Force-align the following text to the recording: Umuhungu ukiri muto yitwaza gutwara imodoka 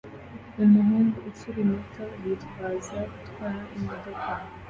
Umuhungu 0.63 1.15
ukiri 1.29 1.61
muto 1.71 2.03
yitwaza 2.23 2.97
gutwara 3.11 3.61
imodoka 3.77 4.31